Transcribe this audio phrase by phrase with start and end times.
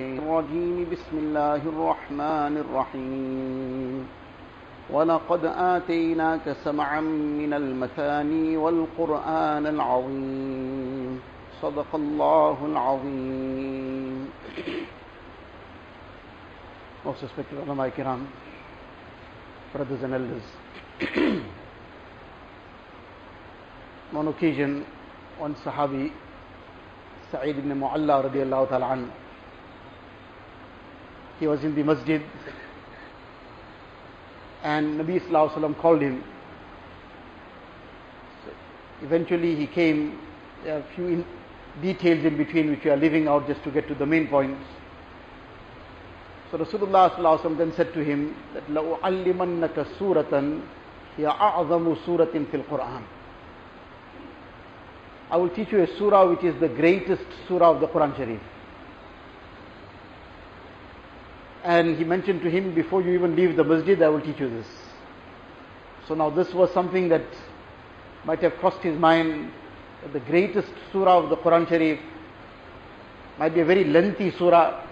[0.00, 4.08] الرجيم بسم الله الرحمن الرحيم
[4.90, 7.00] ولقد آتيناك سمعا
[7.40, 11.20] من المثاني والقرآن العظيم
[11.62, 14.28] صدق الله العظيم
[17.04, 18.28] Most respected ulama kiram,
[19.72, 20.44] brothers and elders.
[24.14, 24.84] On occasion,
[25.38, 26.12] one Sahabi,
[27.32, 29.10] Sa'id ibn Mu'alla radiallahu ta'ala an,
[31.39, 32.21] he was in the masjid
[34.63, 36.23] and Nabi Sallallahu Alaihi Wasallam called him.
[38.43, 38.51] So
[39.05, 40.19] eventually he came,
[40.63, 41.25] there are a few in
[41.81, 44.65] details in between which we are leaving out just to get to the main points.
[46.51, 50.61] So Rasulullah Sallallahu Alaihi Wasallam then said to him that لَأُعَلِّمَنَّكَ سُورَةً
[51.17, 53.03] هِيَ أَعْظَمُ سُورَةٍ فِي الْقُرْآنِ
[55.29, 58.41] I will teach you a surah which is the greatest surah of the Quran Sharif.
[61.64, 64.48] And he mentioned to him, before you even leave the masjid, I will teach you
[64.48, 64.66] this.
[66.08, 67.24] So now this was something that
[68.24, 69.52] might have crossed his mind,
[70.12, 72.00] the greatest surah of the Quran Sharif
[73.38, 74.86] might be a very lengthy surah.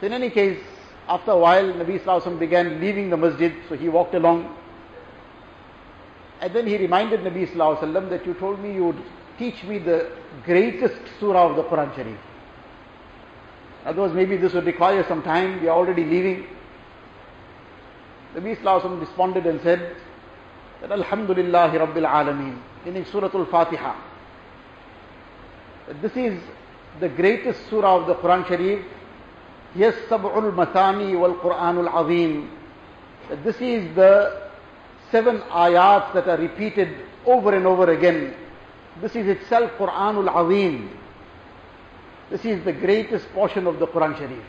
[0.00, 0.62] So in any case,
[1.08, 4.56] after a while, Nabi Sallallahu began leaving the masjid, so he walked along.
[6.40, 9.02] And then he reminded Nabi Sallallahu that you told me you would
[9.38, 10.10] teach me the
[10.44, 12.18] greatest surah of the Quran Sharif.
[13.84, 15.60] Otherwise, maybe this would require some time.
[15.62, 16.46] We are already leaving.
[18.34, 19.96] The Nabi Sallallahu responded and said
[20.80, 23.96] that Alhamdulillahi Rabbil Alameen, meaning Surah Al-Fatiha.
[26.00, 26.40] This is
[27.00, 28.84] the greatest surah of the Quran Sharif.
[29.74, 32.50] Yes, Sab'ul Mathani wal Quranul Azim.
[33.42, 34.50] This is the
[35.10, 36.88] seven ayats that are repeated
[37.26, 38.34] over and over again.
[39.00, 40.99] This is itself Quranul Azim.
[42.30, 44.44] This is the greatest portion of the Quran Sharif.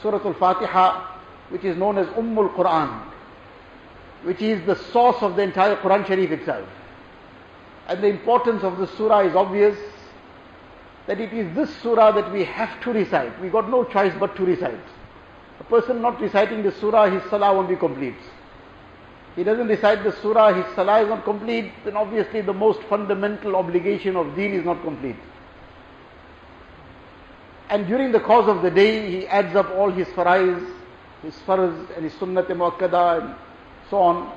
[0.00, 3.02] Surah Al-Fatiha, which is known as Ummul Quran,
[4.22, 6.68] which is the source of the entire Quran Sharif itself.
[7.88, 9.76] And the importance of this surah is obvious,
[11.06, 13.40] that it is this surah that we have to recite.
[13.40, 14.80] We got no choice but to recite.
[15.60, 18.16] A person not reciting the surah, his salah won't be complete.
[19.34, 23.56] He doesn't recite the surah, his salah is not complete, then obviously the most fundamental
[23.56, 25.16] obligation of deen is not complete.
[27.68, 30.64] And during the course of the day, he adds up all his farais,
[31.22, 33.34] his farz and his sunnat muakkada and
[33.90, 34.32] so on.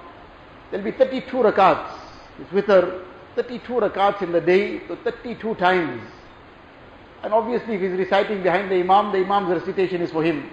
[0.71, 1.91] There'll be 32 rakats,
[2.37, 3.03] his witr,
[3.35, 6.01] 32 rakats in the day, so 32 times.
[7.23, 10.49] And obviously if he's reciting behind the imam, the imam's recitation is for him.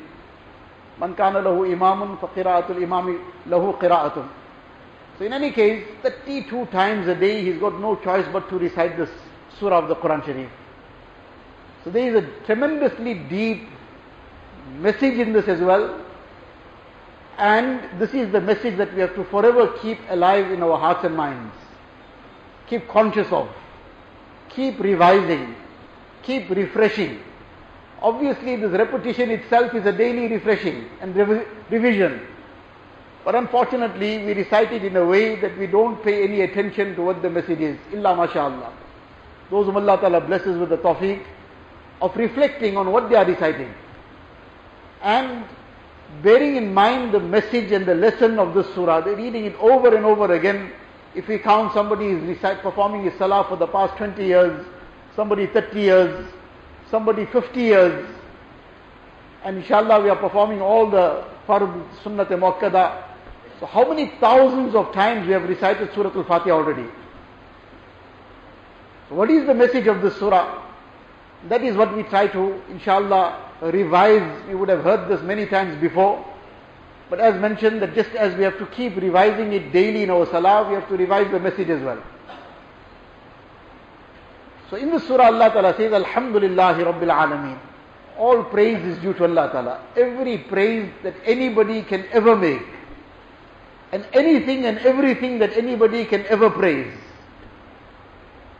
[0.98, 4.28] Man kana lahu imamun fa qira'atul imami lahu qira'atun.
[5.18, 8.96] So in any case, 32 times a day he's got no choice but to recite
[8.98, 9.10] this
[9.58, 10.50] surah of the Quran Sharif.
[11.86, 13.68] So there is a tremendously deep
[14.80, 16.04] message in this as well.
[17.38, 21.04] And this is the message that we have to forever keep alive in our hearts
[21.04, 21.54] and minds.
[22.66, 23.48] Keep conscious of.
[24.48, 25.54] Keep revising.
[26.24, 27.20] Keep refreshing.
[28.02, 32.20] Obviously this repetition itself is a daily refreshing and rev- revision.
[33.24, 37.02] But unfortunately we recite it in a way that we don't pay any attention to
[37.02, 37.78] what the message is.
[37.92, 38.72] Illa mashallah.
[39.50, 41.22] Those whom Allah Ta'ala blesses with the tawfiq
[42.00, 43.72] of reflecting on what they are reciting
[45.02, 45.44] and
[46.22, 49.94] bearing in mind the message and the lesson of this surah, they're reading it over
[49.94, 50.72] and over again.
[51.14, 54.66] If we count somebody is recite, performing his salah for the past 20 years,
[55.14, 56.32] somebody 30 years,
[56.90, 58.10] somebody 50 years,
[59.44, 61.70] and inshallah we are performing all the fard,
[62.02, 63.04] sunnat muakkada.
[63.60, 66.86] So how many thousands of times we have recited Surah Al-Fatiha already?
[69.08, 70.65] So what is the message of this surah?
[71.48, 74.48] That is what we try to, inshallah, revise.
[74.48, 76.24] We would have heard this many times before.
[77.08, 80.26] But as mentioned, that just as we have to keep revising it daily in our
[80.26, 82.02] salah, we have to revise the message as well.
[84.70, 87.58] So in the surah, Allah Ta'ala says, Alhamdulillahi Rabbil Alameen.
[88.18, 89.86] All praise is due to Allah Ta'ala.
[89.96, 92.62] Every praise that anybody can ever make.
[93.92, 96.92] And anything and everything that anybody can ever praise.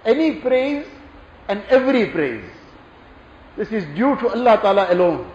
[0.04, 0.86] Any praise
[1.48, 2.44] and every praise.
[3.56, 5.30] This is due to Allah Ta'ala alone.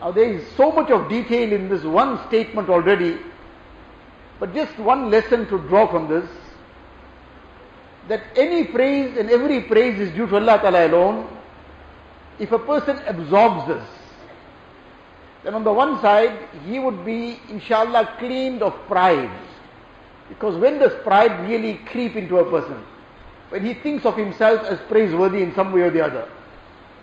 [0.00, 3.18] Now there is so much of detail in this one statement already,
[4.38, 6.28] but just one lesson to draw from this,
[8.08, 11.28] that any praise and every praise is due to Allah Ta'ala alone.
[12.38, 13.88] If a person absorbs this,
[15.42, 16.36] then on the one side,
[16.66, 19.30] he would be, inshallah, cleaned of pride.
[20.28, 22.84] Because when does pride really creep into a person?
[23.50, 26.28] When he thinks of himself as praiseworthy in some way or the other.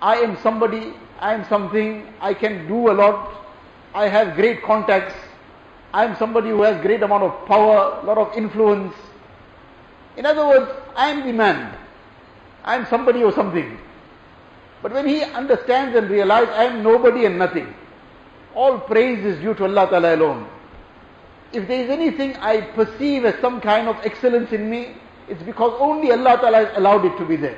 [0.02, 3.46] I am somebody, I am something, I can do a lot,
[3.94, 5.16] I have great contacts,
[5.94, 8.96] I am somebody who has great amount of power, a lot of influence.
[10.18, 11.78] In other words, I am the man.
[12.64, 13.78] I am somebody or something.
[14.82, 17.74] But when he understands and realizes I am nobody and nothing,
[18.56, 20.48] all praise is due to Allah Ta'ala alone.
[21.54, 24.96] If there is anything I perceive as some kind of excellence in me,
[25.28, 27.58] it's because only Allah Ta'ala has allowed it to be there.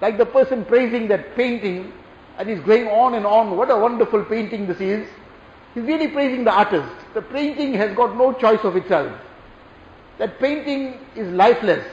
[0.00, 1.92] Like the person praising that painting
[2.38, 5.08] and he's going on and on, what a wonderful painting this is.
[5.74, 6.92] He's really praising the artist.
[7.14, 9.12] The painting has got no choice of itself.
[10.18, 11.86] That painting is lifeless.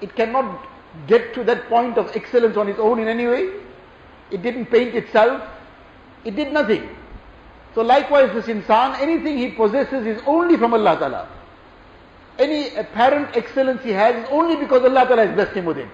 [0.00, 0.66] It cannot
[1.06, 3.50] get to that point of excellence on its own in any way.
[4.30, 5.42] It didn't paint itself.
[6.24, 6.88] It did nothing.
[7.74, 11.28] So likewise this insan, anything he possesses is only from Allah Ta'ala.
[12.38, 15.88] Any apparent excellence he has is only because Allah Ta'ala has blessed him with it.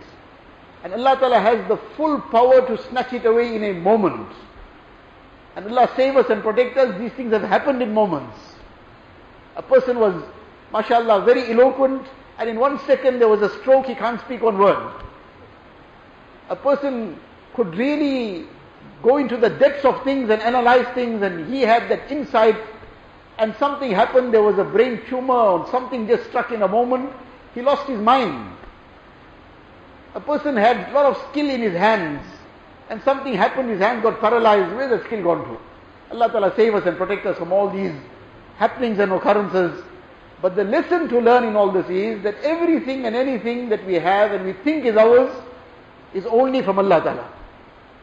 [0.83, 4.29] And Allah Ta'ala has the full power to snatch it away in a moment.
[5.55, 8.37] And Allah save us and protect us, these things have happened in moments.
[9.57, 10.15] A person was,
[10.73, 12.07] mashallah, very eloquent,
[12.39, 14.93] and in one second there was a stroke, he can't speak one word.
[16.49, 17.21] A person
[17.55, 18.47] could really
[19.03, 22.57] go into the depths of things and analyze things, and he had that insight,
[23.43, 27.11] and something happened, there was a brain tumor, or something just struck in a moment,
[27.57, 28.55] he lost his mind.
[30.15, 32.25] A person had a lot of skill in his hands,
[32.89, 35.59] and something happened, his hand got paralyzed, where's the skill gone to?
[36.13, 37.93] Allah Ta'ala save us and protect us from all these
[38.59, 39.83] happenings and occurrences.
[40.41, 43.95] But the lesson to learn in all this is that everything and anything that we
[43.95, 45.35] have and we think is ours
[46.15, 47.29] is only from Allah Ta'ala.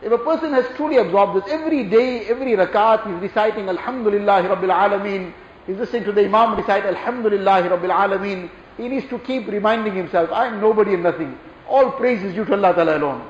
[0.01, 4.71] If a person has truly absorbed this, every day, every rakat, he's reciting Alhamdulillah Rabbil
[4.71, 5.33] Alameen,
[5.67, 10.31] he's listening to the Imam recite Alhamdulillah Rabbil Alameen, he needs to keep reminding himself,
[10.31, 11.37] I am nobody and nothing.
[11.67, 13.27] All praise is due to Allah Ta'ala alone.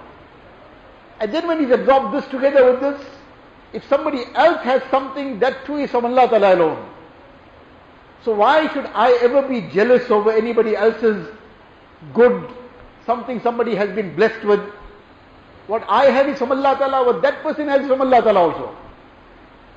[1.20, 3.08] And then when he's absorbed this together with this,
[3.74, 6.90] if somebody else has something, that too is from Allah Ta'ala alone.
[8.24, 11.28] So why should I ever be jealous over anybody else's
[12.14, 12.48] good,
[13.08, 14.62] something somebody has been blessed with?
[15.70, 18.40] What I have is from Allah Ta'ala, what that person has is from Allah Ta'ala
[18.40, 18.76] also.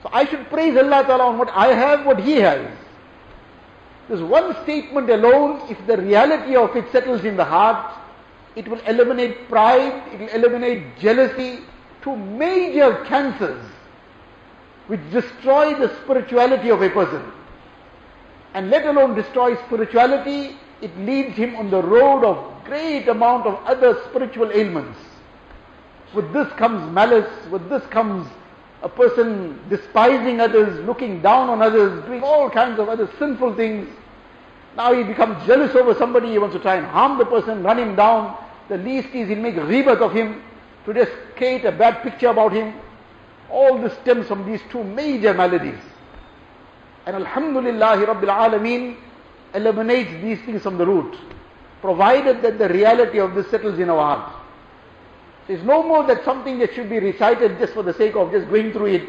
[0.03, 2.67] So I should praise Allah Ta'ala on what I have, what he has.
[4.09, 7.95] This one statement alone, if the reality of it settles in the heart,
[8.57, 11.59] it will eliminate pride, it will eliminate jealousy,
[12.01, 13.63] two major cancers
[14.87, 17.23] which destroy the spirituality of a person.
[18.55, 23.63] And let alone destroy spirituality, it leads him on the road of great amount of
[23.67, 24.99] other spiritual ailments.
[26.15, 28.29] With this comes malice, with this comes
[28.83, 33.89] a person despising others, looking down on others, doing all kinds of other sinful things.
[34.77, 37.79] Now he becomes jealous over somebody, he wants to try and harm the person, run
[37.79, 38.37] him down.
[38.69, 40.43] The least is he'll make ghibat of him,
[40.85, 42.75] to just create a bad picture about him.
[43.51, 45.81] All this stems from these two major maladies.
[47.07, 48.97] And Alhamdulillah Rabbil Alameen
[49.55, 51.17] eliminates these things from the root,
[51.81, 54.42] provided that the reality of this settles in our heart.
[55.53, 58.49] It's no more that something that should be recited just for the sake of just
[58.49, 59.09] going through it,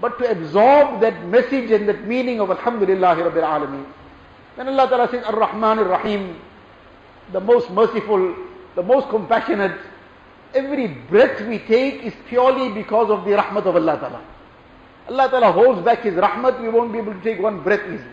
[0.00, 3.86] but to absorb that message and that meaning of Alhamdulillah Rabbil Alameen.
[4.56, 6.40] Then Allah Ta'ala says, Ar-Rahman Ar-Rahim,
[7.32, 8.36] the most merciful,
[8.76, 9.76] the most compassionate.
[10.54, 14.24] Every breath we take is purely because of the rahmat of Allah Ta'ala.
[15.08, 18.04] Allah Ta'ala holds back His rahmat, we won't be able to take one breath easily.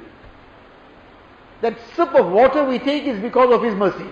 [1.62, 4.08] That sip of water we take is because of His mercy.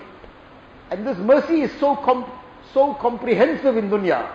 [0.92, 2.30] And this mercy is so, com-
[2.74, 4.28] so comprehensive in dunya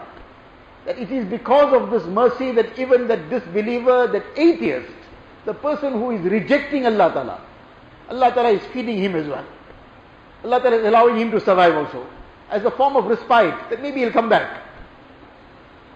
[0.84, 4.92] that it is because of this mercy that even that disbeliever, that atheist,
[5.46, 7.40] the person who is rejecting Allah Ta'ala,
[8.10, 9.44] Allah Ta'ala is feeding him as well.
[10.44, 12.06] Allah Ta'ala is allowing him to survive also.
[12.50, 14.62] As a form of respite, that maybe he'll come back.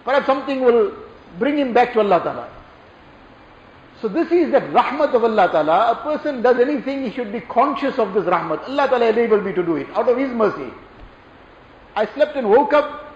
[0.05, 0.95] Perhaps something will
[1.39, 2.49] bring him back to Allah Ta'ala.
[4.01, 5.93] So this is that rahmat of Allah Ta'ala.
[5.93, 8.69] A person does anything, he should be conscious of this rahmat.
[8.69, 10.73] Allah Ta'ala enabled me to do it, out of His mercy.
[11.99, 13.13] I slept and woke up.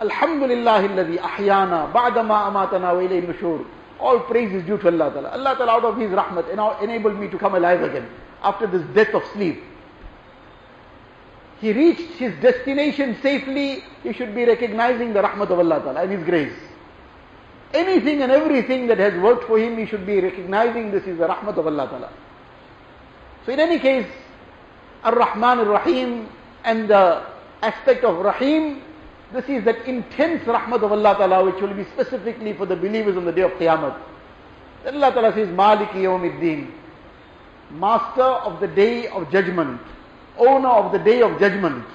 [0.00, 3.66] Alhamdulillah alladhi ahyana ba'dama amatana wa ilayhi nushur.
[4.00, 5.28] All praise is due to Allah Ta'ala.
[5.32, 8.08] Allah Ta'ala out of His rahmat enabled me to come alive again
[8.42, 9.62] after this death of sleep.
[11.60, 16.12] He reached his destination safely, he should be recognizing the rahmat of Allah Ta'ala and
[16.12, 16.58] His grace.
[17.74, 21.26] Anything and everything that has worked for him, he should be recognizing this is the
[21.28, 22.10] rahmat of Allah Ta'ala.
[23.44, 24.08] So in any case,
[25.04, 26.28] Ar-Rahman Ar-Rahim
[26.64, 27.31] and the
[27.62, 28.82] aspect of Rahim,
[29.32, 33.16] this is that intense rahmat of Allah Ta'ala which will be specifically for the believers
[33.16, 33.98] on the day of Qiyamah.
[34.84, 36.70] Then Allah Ta'ala says, Maliki Yawmiddin,
[37.70, 39.80] Master of the day of judgment,
[40.36, 41.86] owner of the day of judgment.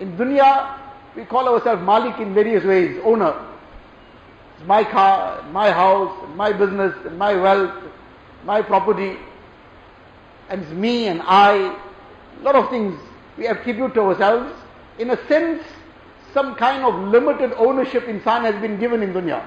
[0.00, 0.76] In dunya,
[1.16, 3.34] We call ourselves Malik in various ways, owner.
[4.58, 7.72] It's my car, my house, my business, my wealth,
[8.44, 9.16] my property.
[10.50, 11.74] And it's me and I.
[12.40, 13.00] A lot of things
[13.38, 14.52] we attribute to ourselves.
[14.98, 15.62] In a sense,
[16.32, 19.44] some kind of limited ownership insan has been given in dunya.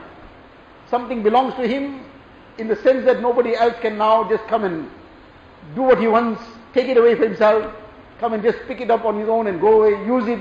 [0.90, 2.04] Something belongs to him
[2.58, 4.90] in the sense that nobody else can now just come and
[5.76, 6.42] do what he wants,
[6.74, 7.74] take it away for himself,
[8.20, 10.40] come and just pick it up on his own and go away, use it.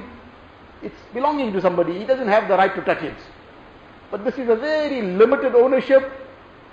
[0.83, 1.99] It's belonging to somebody.
[1.99, 3.17] He doesn't have the right to touch it.
[4.11, 6.11] But this is a very limited ownership.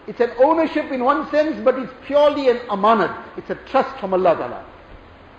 [0.08, 3.24] It's an ownership in one sense, but it's purely an amanat.
[3.38, 4.66] It's a trust from Allah Ta'ala.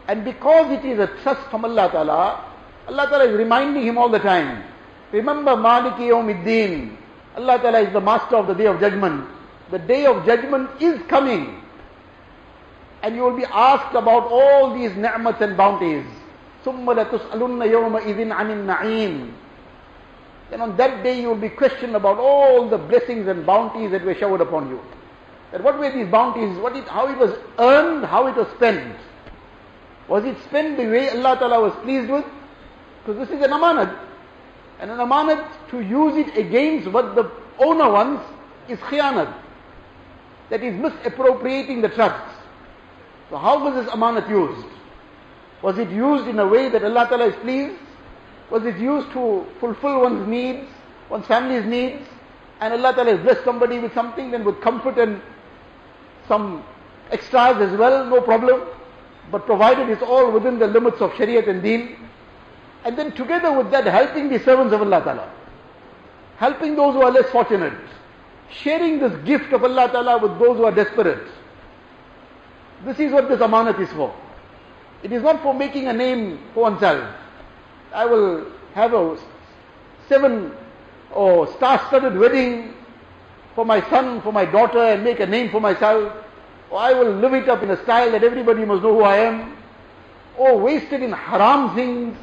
[0.09, 2.56] And because it is a trust from Allah Ta'ala,
[2.88, 4.64] Allah Ta'ala is reminding him all the time.
[5.12, 6.96] Remember Maliki Yawmiddin.
[7.36, 9.28] Allah Ta'ala is the master of the day of judgment.
[9.72, 11.62] The day of judgment is coming.
[13.04, 16.06] And you will be asked about all these ni'mats and bounties.
[16.66, 19.32] ثُمَّ لَتُسْأَلُنَّ يَوْمَئِذٍ عَنِ النَّعِيمِ
[20.52, 24.06] Then on that day you will be questioned about all the blessings and bounties that
[24.06, 24.80] were showered upon you.
[25.52, 28.96] That what were these bounties, what it, how it was earned, how it was spent.
[30.08, 32.26] Was it spent the way Allah Ta'ala was pleased with?
[33.07, 33.97] Because this is an amanat.
[34.81, 38.25] And an amanat, to use it against what the owner wants,
[38.69, 39.33] is khiyanat.
[40.51, 42.37] That is misappropriating the trust.
[43.31, 44.67] So how was this amanat used?
[45.63, 47.79] Was it used in a way that Allah Ta'ala is pleased?
[48.51, 50.69] Was it used to fulfill one's needs,
[51.09, 52.05] one's family's needs?
[52.61, 55.23] And Allah Ta'ala has blessed somebody with something, then with comfort and
[56.27, 56.65] some
[57.13, 58.63] extras as well, no problem.
[59.31, 61.97] But provided it's all within the limits of Shariat and Deen.
[62.87, 65.29] And then together with that, helping the servants of Allah Ta'ala.
[66.37, 67.75] Helping those who are less fortunate.
[68.49, 71.27] Sharing this gift of Allah Ta'ala with those who are desperate.
[72.85, 74.15] This is what this amanat is for.
[75.03, 77.13] It is not for making a name for oneself.
[77.93, 79.19] I will have a
[80.09, 80.53] seven
[81.13, 82.73] or star-studded wedding
[83.57, 86.13] for my son, for my daughter and make a name for myself.
[86.71, 89.17] Or I will live it up in a style that everybody must know who I
[89.17, 89.57] am.
[90.39, 92.17] Or wasted in haram things.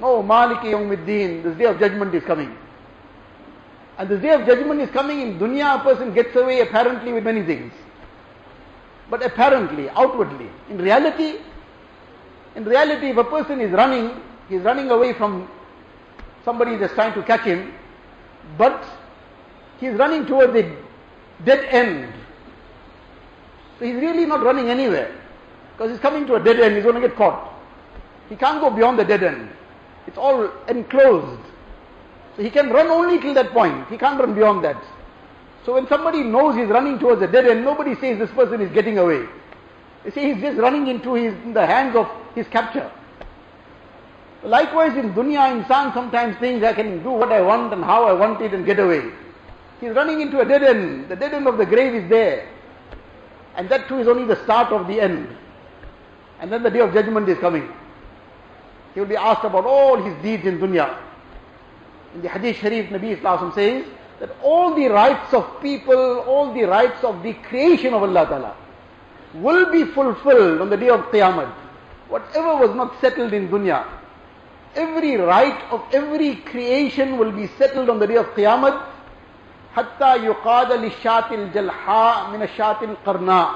[0.00, 2.56] No, Maliki Yawmiddin, this day of judgment is coming.
[3.96, 7.24] And this day of judgment is coming in dunya, a person gets away apparently with
[7.24, 7.72] many things.
[9.08, 10.48] But apparently, outwardly.
[10.68, 11.38] In reality,
[12.56, 15.48] in reality, if a person is running, he's running away from
[16.44, 17.72] somebody that's trying to catch him,
[18.58, 18.84] but
[19.78, 20.76] he's running towards a
[21.44, 22.12] dead end.
[23.78, 25.14] So he's really not running anywhere.
[25.72, 27.52] Because he's coming to a dead end, he's going to get caught.
[28.28, 29.50] He can't go beyond the dead end.
[30.06, 31.42] It's all enclosed.
[32.36, 33.88] So he can run only till that point.
[33.88, 34.82] He can't run beyond that.
[35.64, 38.70] So when somebody knows he's running towards a dead end, nobody says this person is
[38.72, 39.26] getting away.
[40.04, 42.90] They say he's just running into his, in the hands of his capture.
[44.42, 48.12] Likewise in dunya, insan sometimes thinks I can do what I want and how I
[48.12, 49.10] want it and get away.
[49.80, 51.08] He's running into a dead end.
[51.08, 52.46] The dead end of the grave is there.
[53.56, 55.34] And that too is only the start of the end.
[56.40, 57.72] And then the day of judgment is coming.
[58.93, 60.97] He will be asked about all his deeds in dunya.
[62.15, 63.85] In the Hadith Sharif, Nabi Islam says
[64.19, 68.55] that all the rights of people, all the rights of the creation of Allah Ta'ala
[69.35, 71.51] will be fulfilled on the day of Qiyamah.
[72.09, 73.85] Whatever was not settled in dunya,
[74.75, 78.85] every right of every creation will be settled on the day of Qiyamah.
[79.75, 83.49] حتى يقاد للشاة الجلحاء من الشاة القرناء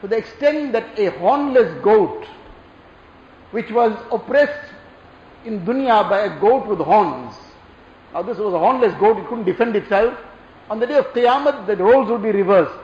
[0.00, 2.24] to the extent that a hornless goat
[3.51, 4.73] which was oppressed
[5.45, 7.35] in dunya by a goat with horns.
[8.13, 10.17] Now this was a hornless goat it couldn't defend itself.
[10.69, 12.77] On the day of Qiyamah the roles would be reversed.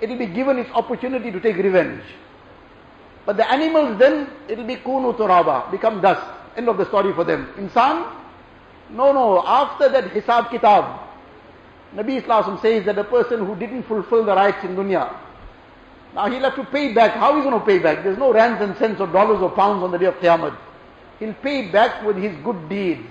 [0.00, 2.02] It will be given its opportunity to take revenge.
[3.26, 6.26] But the animals then it will be kunu turaba become dust.
[6.56, 7.52] End of the story for them.
[7.56, 8.10] Insan?
[8.90, 9.42] No no.
[9.46, 11.00] After that hisab kitab
[11.94, 15.12] Nabi Islam says that a person who didn't fulfill the rights in dunya,
[16.14, 17.12] now he'll have to pay back.
[17.12, 18.02] How is he going to pay back?
[18.02, 20.56] There's no rands and cents or dollars or pounds on the day of Qiyamah.
[21.18, 23.06] He'll pay back with his good deeds.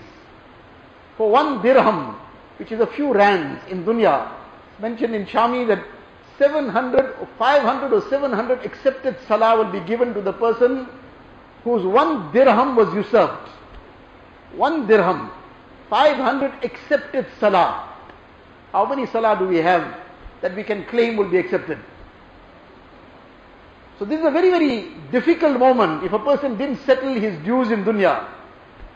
[1.17, 2.15] For one dirham,
[2.57, 4.31] which is a few rands in dunya,
[4.79, 5.83] mentioned in Shami that
[6.37, 10.87] 700 or 500 or 700 accepted salah will be given to the person
[11.63, 13.49] whose one dirham was usurped.
[14.55, 15.31] One dirham,
[15.89, 17.93] 500 accepted salah.
[18.71, 19.97] How many salah do we have
[20.41, 21.77] that we can claim will be accepted?
[23.99, 27.69] So this is a very, very difficult moment if a person didn't settle his dues
[27.69, 28.25] in dunya.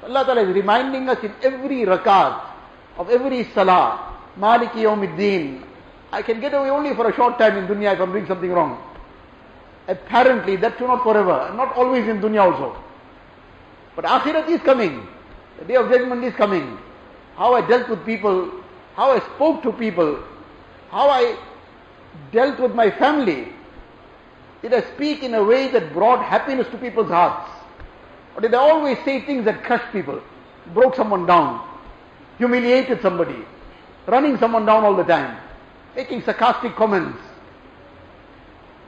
[0.01, 2.41] Allah Ta'ala is reminding us in every rakat
[2.98, 5.62] of every salah, Maliki Yawmiddin,
[6.13, 8.50] I can get away only for a short time in dunya if I'm doing something
[8.50, 8.81] wrong.
[9.89, 12.81] Apparently, that too not forever, not always in dunya also.
[13.98, 15.05] But akhirat is coming.
[15.60, 16.77] The day of judgment is coming.
[17.36, 18.51] How I dealt with people,
[18.95, 20.24] how I spoke to people,
[20.91, 21.38] how I
[22.31, 23.51] dealt with my family.
[24.63, 27.51] Did I speak in a way that brought happiness to people's hearts?
[28.34, 30.22] Or did I always say things that crushed people,
[30.74, 31.67] broke someone down,
[32.38, 33.36] humiliated somebody,
[34.08, 35.38] running someone down all the time,
[35.98, 37.20] making sarcastic comments?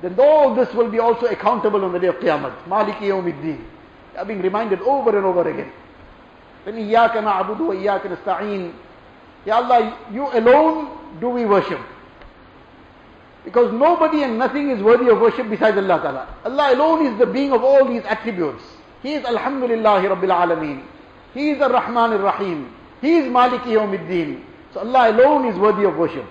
[0.01, 2.63] Then all this will be also accountable on the day of Qiyamah.
[2.67, 3.61] Maliki yawmiddin.
[4.13, 5.71] They are being reminded over and over again.
[6.63, 8.73] Then iyyaka na'budu wa iyyaka nasta'in.
[9.45, 11.79] Ya Allah, you alone do we worship.
[13.45, 16.27] Because nobody and nothing is worthy of worship besides Allah Ta'ala.
[16.43, 18.63] Allah alone is the being of all these attributes.
[19.03, 20.83] He is Alhamdulillahi Rabbil Alameen.
[21.35, 22.73] He is Ar-Rahman Ar-Rahim.
[23.01, 24.41] He is Maliki Yawmiddin.
[24.73, 26.25] So Allah alone is worthy of worship.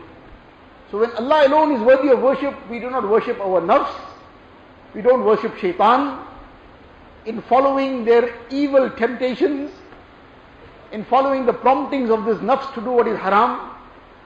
[0.90, 3.94] So when Allah alone is worthy of worship, we do not worship our nafs.
[4.92, 6.18] We don't worship shaitan.
[7.26, 9.71] In following their evil temptations,
[10.90, 13.71] in following the promptings of this nafs to do what is haram.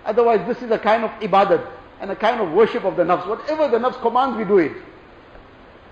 [0.06, 3.26] Otherwise, this is a kind of ibadat and a kind of worship of the nafs.
[3.26, 4.72] Whatever the nafs commands, we do it.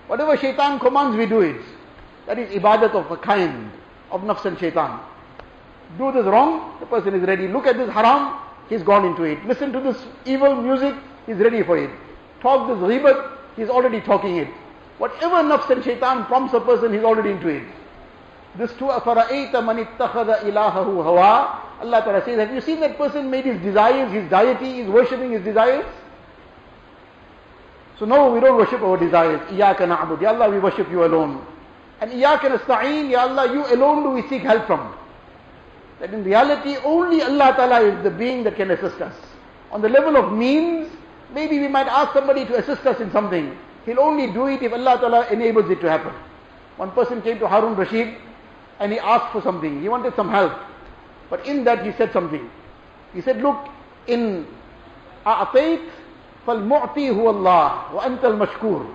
[0.07, 1.61] Whatever shaitan commands, we do it.
[2.25, 3.71] That is ibadat of a kind
[4.11, 4.99] of nafs and shaitan.
[5.97, 7.47] Do this wrong, the person is ready.
[7.47, 9.45] Look at this haram, he's gone into it.
[9.45, 10.95] Listen to this evil music,
[11.25, 11.89] he's ready for it.
[12.41, 14.47] Talk this ghibat, he's already talking it.
[14.97, 17.63] Whatever nafs and shaitan prompts a person, he's already into it.
[18.57, 23.29] This too, أَفَرَأَيْتَ مَنِ اتَّخَذَ إِلَهَهُ هَوَى Allah Ta'ala says, have you seen that person
[23.29, 25.85] made his desires, his deity, is worshipping his desires?
[27.99, 29.41] So no, we don't worship our desires.
[29.51, 30.21] Iyaka na'bud.
[30.21, 31.45] Ya Allah, we worship you alone.
[31.99, 33.09] And Iyaka nasta'een.
[33.09, 34.95] Ya Allah, you alone do we seek help from.
[35.99, 39.15] That in reality, only Allah Ta'ala is the being that can assist us.
[39.71, 40.89] On the level of means,
[41.33, 43.57] maybe we might ask somebody to assist us in something.
[43.85, 46.13] He'll only do it if Allah Ta'ala enables it to happen.
[46.77, 48.15] One person came to Harun Rashid
[48.79, 49.81] and he asked for something.
[49.81, 50.53] He wanted some help.
[51.30, 52.50] But in that he said something.
[53.14, 53.68] He said, look,
[54.06, 54.46] in
[55.26, 55.80] أعطيت
[56.46, 58.86] فالمعطي هو الله وأنت المشكور.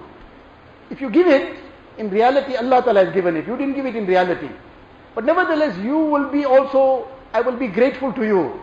[0.90, 1.58] If you give it,
[1.98, 3.48] in reality Allah Ta'ala has given it.
[3.48, 4.50] You didn't give it in reality.
[5.16, 8.60] But nevertheless, you will be also, I will be grateful to you.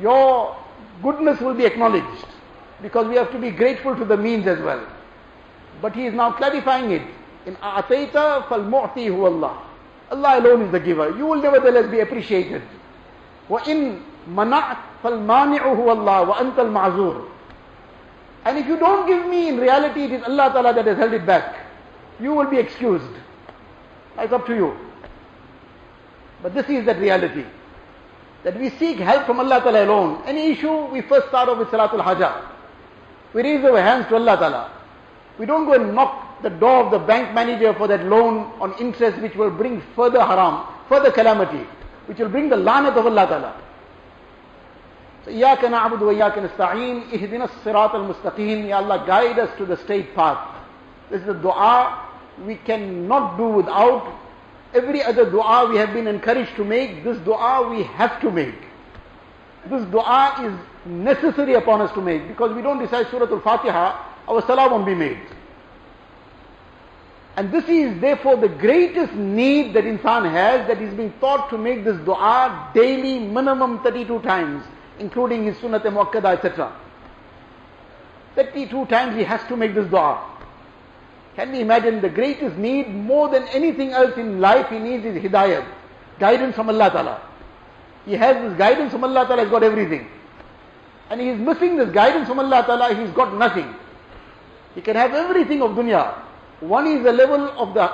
[0.00, 0.56] Your
[1.02, 2.26] goodness will be acknowledged.
[2.82, 4.84] Because we have to be grateful to the means as well.
[5.82, 7.02] But he is now clarifying it.
[7.46, 8.12] In أعطيت
[8.48, 9.56] فالمعطي هو الله.
[10.10, 11.16] Allah alone is the giver.
[11.16, 12.62] You will nevertheless be appreciated.
[13.48, 17.28] وَإِن مَنَعْتَ فَالْمَانِعُ هُوَ اللَّهُ وَأَنْتَ الْمَعْذُورُ
[18.44, 21.12] And if you don't give me, in reality it is Allah Ta'ala that has held
[21.12, 21.66] it back.
[22.20, 23.10] You will be excused.
[24.18, 24.76] It's up to you.
[26.42, 27.44] But this is that reality.
[28.44, 30.22] That we seek help from Allah Ta'ala alone.
[30.26, 32.46] Any issue, we first start off with Salatul Hajjah.
[33.32, 34.72] We raise our hands to Allah Ta'ala.
[35.38, 38.71] We don't go and knock the door of the bank manager for that loan on
[38.79, 41.65] interest which will bring further haram, further calamity,
[42.05, 43.61] which will bring the lanat of Allah Ta'ala.
[45.25, 47.09] So, إِيَّاكَ نَعْبُدُ وَإِيَّاكَ نَسْتَعِينَ
[47.63, 48.67] sirat al mustaqim.
[48.67, 50.37] Ya Allah, guide us to the straight path.
[51.09, 52.07] This is the dua
[52.45, 54.15] we cannot do without.
[54.71, 58.61] Every other dua we have been encouraged to make, this dua we have to make.
[59.65, 60.53] This dua is
[60.85, 64.93] necessary upon us to make because we don't recite Surah Al-Fatiha, our salah won't be
[64.93, 65.17] made.
[67.37, 71.57] And this is therefore the greatest need that insan has that is being taught to
[71.57, 74.63] make this dua daily minimum 32 times,
[74.99, 76.73] including his sunnat muakkada, etc.
[78.35, 80.23] 32 times he has to make this dua.
[81.35, 85.21] Can we imagine the greatest need more than anything else in life he needs is
[85.21, 85.65] hidayat,
[86.17, 87.21] guidance from Allah Ta'ala.
[88.05, 90.07] He has this guidance from Allah Ta'ala, he's got everything.
[91.09, 93.75] And he is missing this guidance from Allah Ta'ala, he's got nothing.
[94.73, 96.24] He can have everything of dunya.
[96.59, 97.91] One is the level of the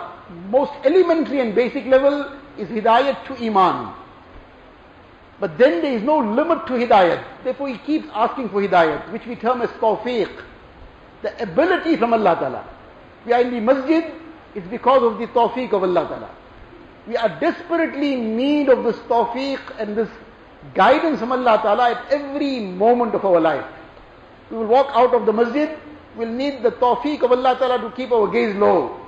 [0.49, 3.93] most elementary and basic level is hidayat to iman.
[5.39, 7.23] But then there is no limit to hidayat.
[7.43, 10.29] Therefore he keeps asking for hidayat, which we term as tawfiq.
[11.23, 12.69] The ability from Allah Ta'ala.
[13.25, 14.03] We are in the masjid,
[14.55, 16.29] it's because of the tawfiq of Allah Ta'ala.
[17.07, 20.09] We are desperately in need of this tawfiq and this
[20.75, 23.65] guidance from Allah Ta'ala at every moment of our life.
[24.51, 25.69] We will walk out of the masjid,
[26.16, 29.00] we'll need the tawfiq of Allah Ta'ala to keep our gaze low.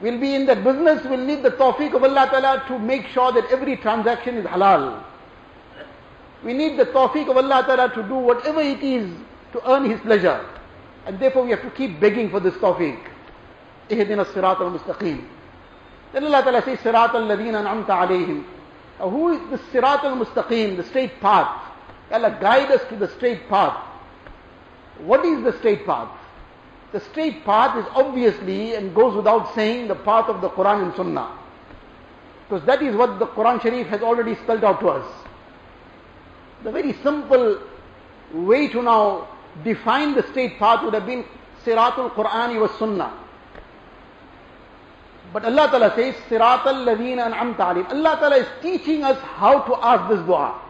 [0.00, 3.32] We'll be in that business, we'll need the tawfiq of Allah Ta'ala to make sure
[3.32, 5.02] that every transaction is halal.
[6.42, 9.10] We need the tawfiq of Allah Ta'ala to do whatever it is
[9.52, 10.44] to earn His pleasure.
[11.06, 12.98] And therefore we have to keep begging for this tawfiq.
[13.90, 15.24] اهدنا الصراط المستقيم.
[16.12, 18.44] Then Allah Ta'ala says, صراط الذين أنعمت عليهم.
[18.98, 21.72] Now who is the sirat al-mustaqim, the straight path?
[22.10, 23.76] Allah guide us to the straight path.
[24.99, 26.09] What is the straight path?
[26.91, 30.95] The straight path is obviously and goes without saying the path of the Quran and
[30.95, 31.37] Sunnah.
[32.47, 35.25] Because that is what the Quran Sharif has already spelled out to us.
[36.63, 37.61] The very simple
[38.33, 39.27] way to now
[39.63, 41.25] define the straight path would have been
[41.65, 43.13] Siratul Qur'ani was Sunnah.
[45.33, 47.85] But Allah Ta'ala says, Siratul Ladina An'amta Alim.
[47.87, 50.61] Allah Ta'ala is teaching us how to ask this dua.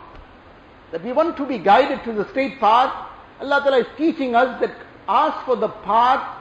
[0.91, 3.11] That we want to be guided to the straight path.
[3.40, 4.74] Allah Ta'ala is teaching us that
[5.09, 6.38] ask for the path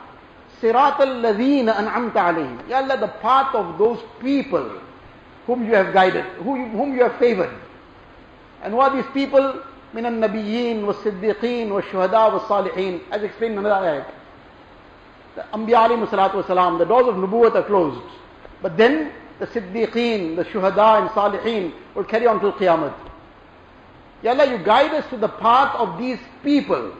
[0.61, 2.69] Siratul Ladina An'amta Alim.
[2.69, 4.81] Ya Allah, the path of those people
[5.45, 7.55] whom you have guided, whom you have favored.
[8.61, 9.63] And who are these people?
[9.93, 14.05] من النبيين والصديقين والشهداء والصالحين as explained in another ayat.
[15.35, 18.01] The Anbiya alayhi salatu wasalam, the doors of Nubuwwat are closed.
[18.61, 22.93] But then the Siddiqeen, the Shuhada and Salihin will carry on till Qiyamah.
[24.24, 26.96] Ya Allah, you guide us to the path of these people.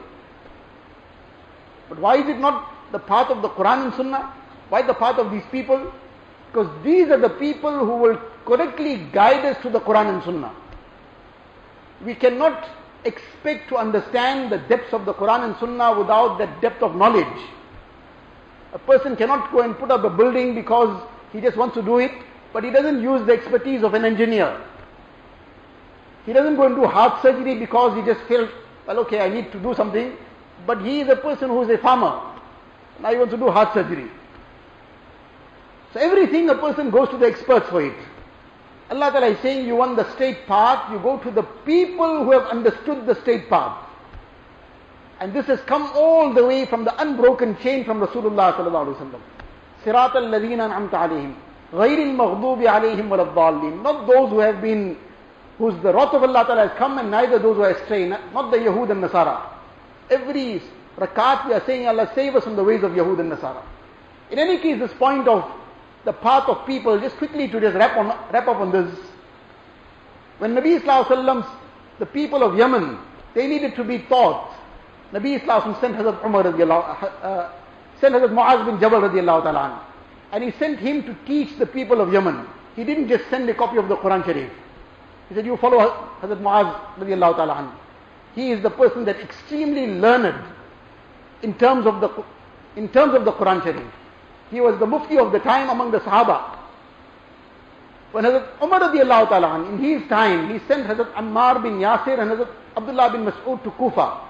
[1.89, 4.31] But why is it not the path of the Quran and Sunnah?
[4.69, 5.91] Why the path of these people?
[6.51, 10.53] Because these are the people who will correctly guide us to the Quran and Sunnah.
[12.05, 12.69] We cannot
[13.05, 17.41] expect to understand the depths of the Quran and Sunnah without that depth of knowledge.
[18.73, 21.01] A person cannot go and put up a building because
[21.33, 22.11] he just wants to do it,
[22.53, 24.61] but he doesn't use the expertise of an engineer.
[26.26, 28.50] He doesn't go and do heart surgery because he just feels,
[28.86, 30.16] well, okay, I need to do something,
[30.66, 32.20] but he is a person who is a farmer.
[33.00, 34.10] Now he wants to do heart surgery.
[35.92, 37.96] So everything a person goes to the experts for it.
[38.90, 42.32] Allah Ta'ala is saying you want the straight path, you go to the people who
[42.32, 43.86] have understood the straight path.
[45.20, 48.96] And this has come all the way from the unbroken chain from Rasulullah Sallallahu Alaihi
[48.96, 49.20] Wasallam.
[49.84, 51.34] Sirat al-ladhina an'amta alayhim.
[51.72, 53.82] غير المغضوب عليهم ولا الضالين.
[53.82, 54.96] Not those who have been,
[55.57, 58.51] whose the wrath of Allah Ta'ala has come and neither those who are astray, not
[58.51, 59.41] the Yahud and Nasara.
[60.09, 60.61] Every
[60.97, 63.63] rakat we are saying Allah save us from the ways of Yahud and Nasara.
[64.31, 65.49] In any case, this point of
[66.03, 68.95] the path of people, just quickly to just wrap, on, wrap up on this.
[70.39, 71.49] When Nabi Sallallahu
[71.99, 72.97] the people of Yemen,
[73.33, 74.53] they needed to be taught.
[75.13, 77.51] Nabi Sallallahu sent Hazrat Umar radiallahu, uh,
[78.01, 79.85] sent Hazrat Muaz bin Jabal radiallahu ta'ala
[80.35, 82.45] and he sent him to teach the people of Yemen.
[82.75, 84.51] He didn't just send a copy of the Quran Sharif.
[85.29, 85.79] He said, you follow
[86.21, 87.73] Hazrat Muaz radiallahu ta'ala
[88.35, 90.43] He is the person that extremely learned
[91.41, 92.23] in terms of the,
[92.75, 93.91] in terms of the Quran Sharif.
[94.51, 96.57] He was the mufti of the time among the Sahaba.
[98.11, 102.31] When Hazrat Umar radiallahu ta'ala in his time, he sent Hazrat Ammar bin Yasir and
[102.31, 104.21] Hazrat Abdullah bin Mas'ud to Kufa.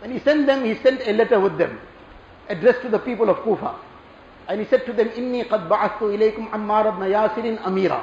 [0.00, 1.78] When he sent them, he sent a letter with them,
[2.48, 3.76] addressed to the people of Kufa.
[4.48, 8.02] And he said to them, Inni qad ba'athu ilaykum Ammar ibn Yasirin Amira.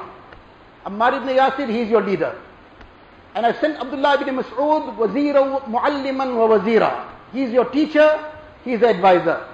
[0.87, 2.35] Ammar ibn Yasir, he is your leader.
[3.35, 7.05] And I sent Abdullah ibn Mas'ud, Wazira Mualliman wa Wazira.
[7.33, 8.18] He is your teacher,
[8.64, 9.47] he is the advisor.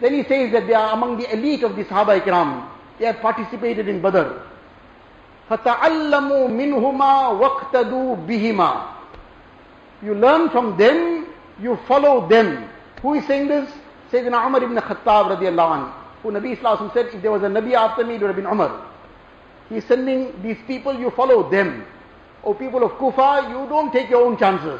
[0.00, 2.68] Then he says that they are among the elite of the Sahaba Ikram.
[2.98, 4.40] They have participated in Badr.
[5.50, 8.86] فَتَعَلَّمُوا مِنْهُمَا وَاقْتَدُوا بِهِمَا
[10.02, 11.26] You learn from them,
[11.60, 12.68] you follow them.
[13.02, 13.70] Who is saying this?
[14.12, 15.92] Sayyidina Umar ibn Khattab radiallahu anhu.
[16.22, 18.46] Who Nabi Islam said, if there was a Nabi after me, it would have been
[18.46, 18.86] Umar.
[19.69, 21.85] He's sending these people, you follow them.
[22.43, 24.79] O people of Kufa, you don't take your own chances.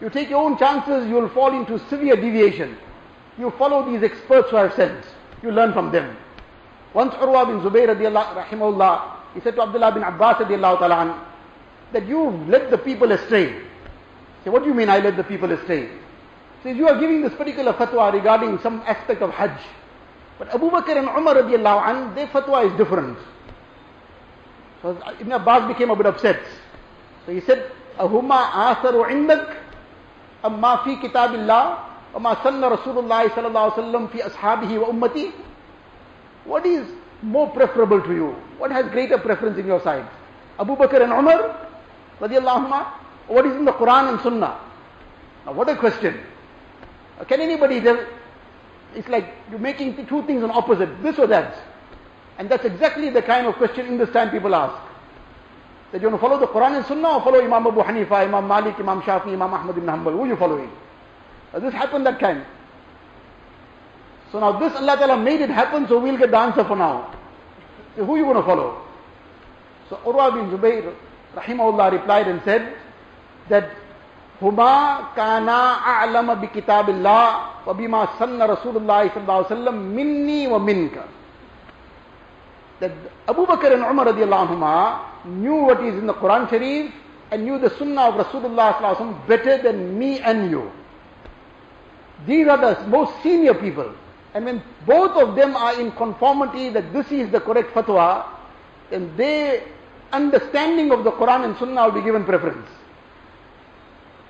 [0.00, 2.76] You take your own chances, you will fall into severe deviation.
[3.38, 5.04] You follow these experts who are sent.
[5.42, 6.16] You learn from them.
[6.92, 11.26] Once Urwa bin Zubayr rahimahullah, he said to Abdullah bin Abbas ta'ala
[11.92, 13.54] that you led the people astray.
[14.44, 15.88] Say, what do you mean I led the people astray?
[16.62, 19.60] Says, you are giving this particular fatwa regarding some aspect of Hajj.
[20.38, 23.18] But Abu Bakr and Umar radiallahu an, their fatwa is different.
[24.81, 26.39] So Ibn Abbas became a bit upset.
[27.25, 29.47] So he said, أهما آثر عندك
[30.45, 31.77] أما في كتاب الله
[32.13, 35.31] وما سن رسول الله صلى الله عليه وسلم في أصحابه وأمتي
[36.45, 36.85] What is
[37.23, 38.35] more preferable to you?
[38.59, 40.05] What has greater preference in your side?
[40.59, 41.57] Abu Bakr and Umar
[42.21, 42.85] radiallahu anhu,
[43.27, 44.59] what is in the Quran and Sunnah?
[45.45, 46.19] Now what a question.
[47.27, 47.97] Can anybody tell?
[48.93, 51.55] It's like you're making two things on opposite, this or that.
[52.37, 54.75] And that's exactly the kind of question in this time people ask.
[55.91, 58.47] That you want to follow the Quran and Sunnah or follow Imam Abu Hanifa, Imam
[58.47, 60.11] Malik, Imam Shafi, Imam Ahmad ibn Hanbal?
[60.11, 60.69] Who are you following?
[61.53, 62.45] Now this happened that time.
[64.31, 67.13] So now this Allah Ta'ala made it happen, so we'll get the answer for now.
[67.95, 68.85] So who are you going to follow?
[69.89, 70.93] So Urwa bin Zubayr,
[71.35, 72.75] rahimahullah, replied and said
[73.49, 73.69] that
[74.41, 77.35] هما كانا أعلم بكتاب الله
[77.67, 80.95] وبما سن رسول الله صلى الله عليه وسلم مني ومنك
[82.80, 82.92] that
[83.28, 86.92] Abu Bakr and Umar knew what is in the Quran Sharif
[87.30, 90.72] and knew the Sunnah of Rasulullah better than me and you.
[92.26, 93.94] These are the most senior people.
[94.34, 98.26] And when both of them are in conformity that this is the correct fatwa,
[98.90, 99.62] then their
[100.12, 102.68] understanding of the Quran and Sunnah will be given preference.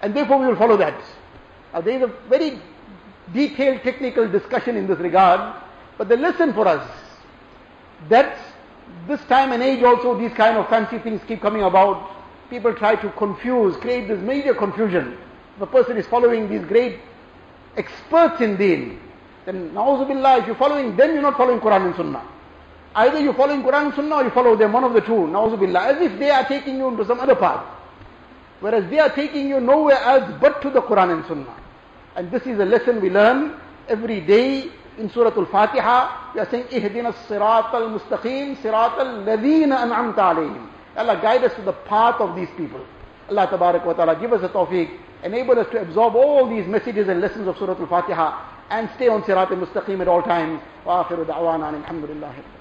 [0.03, 1.01] And therefore we will follow that.
[1.73, 2.59] Now there is a very
[3.33, 5.63] detailed technical discussion in this regard,
[5.97, 6.89] but the lesson for us
[8.09, 8.37] that
[9.07, 12.11] this time and age also these kind of fancy things keep coming about.
[12.49, 15.17] People try to confuse, create this major confusion.
[15.59, 16.99] The person is following these great
[17.77, 19.01] experts in deen.
[19.47, 22.27] Then, na'uzubillah, if you're following them, you're not following Quran and Sunnah.
[22.95, 25.95] Either you're following Quran and Sunnah or you follow them, one of the two, na'uzubillah,
[25.95, 27.65] as if they are taking you into some other path.
[28.61, 31.57] Whereas they are taking you nowhere else but to the Quran and Sunnah.
[32.17, 33.59] And this is a lesson we learn
[33.89, 36.35] every day in Surah Al-Fatiha.
[36.35, 40.69] We are saying, Ihdina sirat al-mustaqim, sirat al-ladhina an'amta alayhim.
[40.97, 42.85] Allah guide us to the path of these people.
[43.29, 44.91] Allah tabarak wa ta'ala give us a tawfiq,
[45.23, 49.23] enable us to absorb all these messages and lessons of Surah Al-Fatiha and stay on
[49.23, 50.61] sirat al-mustaqim at all times.
[50.85, 52.60] Wa akhiru da'wana alhamdulillah.